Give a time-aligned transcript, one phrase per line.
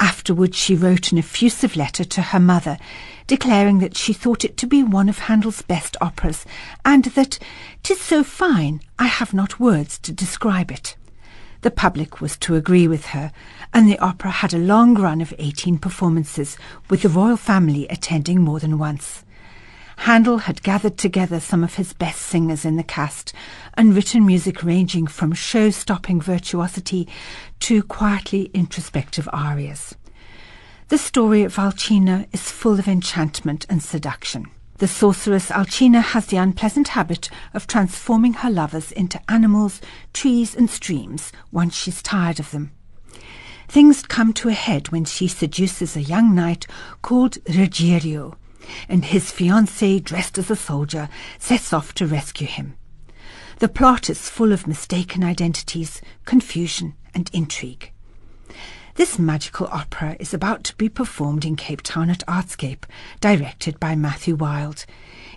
[0.00, 2.78] Afterwards, she wrote an effusive letter to her mother,
[3.28, 6.44] declaring that she thought it to be one of Handel's best operas,
[6.84, 7.38] and that
[7.84, 10.96] "'tis so fine, I have not words to describe it."
[11.60, 13.30] The public was to agree with her,
[13.72, 16.56] and the opera had a long run of 18 performances,
[16.88, 19.24] with the royal family attending more than once.
[19.98, 23.32] Handel had gathered together some of his best singers in the cast
[23.74, 27.08] and written music ranging from show-stopping virtuosity
[27.60, 29.96] to quietly introspective arias.
[30.88, 34.46] The story of Alcina is full of enchantment and seduction.
[34.78, 39.82] The sorceress Alcina has the unpleasant habit of transforming her lovers into animals,
[40.14, 42.70] trees, and streams once she's tired of them.
[43.68, 46.66] Things come to a head when she seduces a young knight
[47.02, 48.38] called Ruggiero,
[48.88, 52.76] and his fiancée, dressed as a soldier, sets off to rescue him.
[53.58, 57.92] The plot is full of mistaken identities, confusion, and intrigue.
[58.98, 62.82] This magical opera is about to be performed in Cape Town at Artscape,
[63.20, 64.86] directed by Matthew Wild.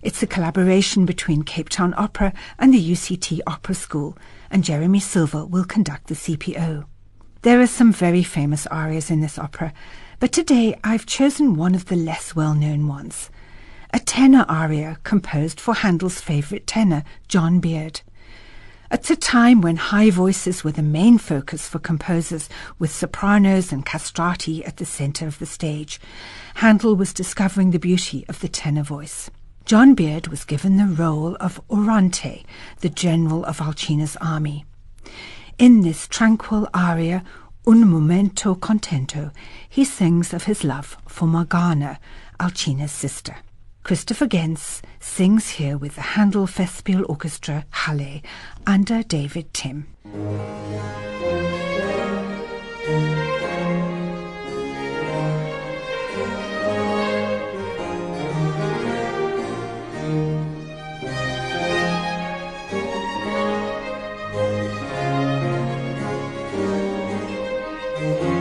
[0.01, 4.17] It's a collaboration between Cape Town Opera and the UCT Opera School,
[4.49, 6.85] and Jeremy Silver will conduct the CPO.
[7.43, 9.73] There are some very famous arias in this opera,
[10.19, 13.29] but today I've chosen one of the less well-known ones.
[13.93, 18.01] A tenor aria composed for Handel's favourite tenor, John Beard.
[18.91, 23.85] At a time when high voices were the main focus for composers, with sopranos and
[23.85, 25.97] castrati at the centre of the stage,
[26.55, 29.31] Handel was discovering the beauty of the tenor voice.
[29.63, 32.45] John Beard was given the role of Oronte,
[32.81, 34.65] the general of Alcina's army.
[35.57, 37.23] In this tranquil aria,
[37.65, 39.31] Un momento contento,
[39.69, 41.97] he sings of his love for Morgana,
[42.41, 43.37] Alcina's sister.
[43.83, 48.21] Christopher Genz sings here with the Handel Festspiel Orchestra Halle
[48.65, 49.87] under David Timm.
[68.03, 68.40] Un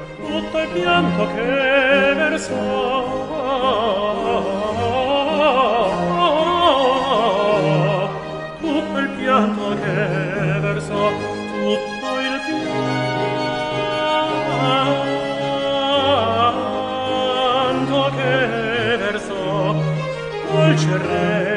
[0.31, 3.03] tutto il pianto che versò
[8.61, 12.39] tutto il pianto che versò tutto il
[17.67, 19.75] pianto che versò
[20.49, 21.50] dolce re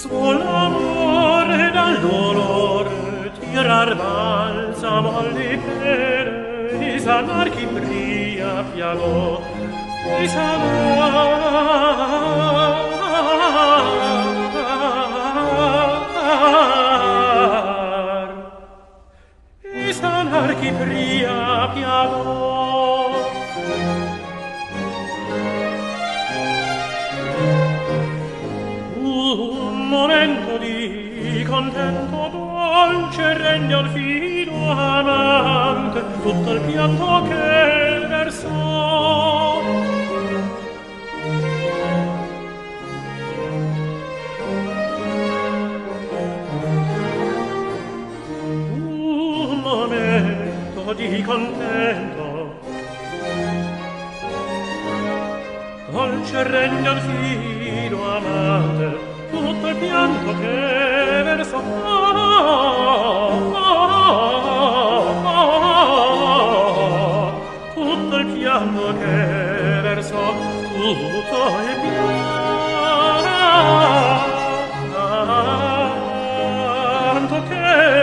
[0.00, 9.42] Sol amore dal dolore tirar balsamo alle pere e sanar chi pria piagò
[10.22, 11.60] e sanar.
[19.62, 22.39] E sanar chi pria piagò
[33.50, 39.60] rende al fido amante tutto il pianto che versò.
[48.72, 52.58] Un momento di contento
[55.90, 58.98] dolce rende al fido amante
[59.30, 60.69] tutto il pianto che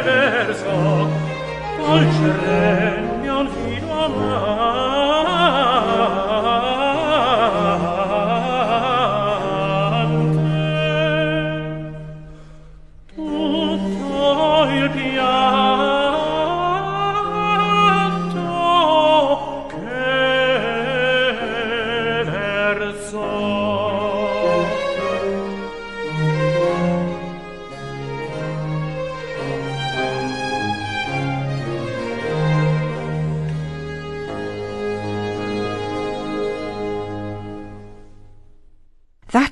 [0.04, 1.10] verso
[1.78, 2.87] col cervello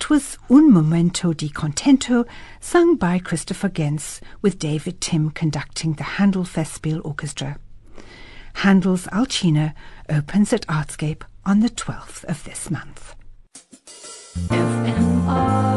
[0.05, 2.27] It was Un Momento di Contento,
[2.59, 7.57] sung by Christopher Genz, with David Timm conducting the Handel Festspiel Orchestra.
[8.57, 9.73] Handel's Alcina
[10.07, 13.15] opens at Artscape on the 12th of this month.
[14.49, 15.74] FMR.